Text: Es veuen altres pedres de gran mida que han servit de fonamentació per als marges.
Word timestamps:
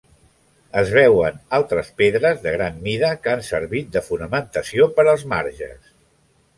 Es 0.79 0.93
veuen 0.95 1.37
altres 1.57 1.91
pedres 2.03 2.41
de 2.47 2.55
gran 2.57 2.81
mida 2.89 3.13
que 3.23 3.35
han 3.35 3.47
servit 3.53 3.95
de 3.99 4.07
fonamentació 4.11 4.93
per 4.99 5.11
als 5.15 5.31
marges. 5.37 5.99